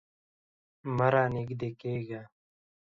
[0.95, 2.21] مه رانږدې کیږه